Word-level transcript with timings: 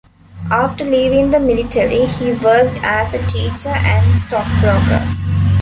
After 0.49 0.83
leaving 0.83 1.29
the 1.29 1.39
military 1.39 2.07
he 2.07 2.31
worked 2.43 2.81
as 2.83 3.13
a 3.13 3.23
teacher 3.27 3.69
and 3.69 4.15
stockbroker. 4.15 5.07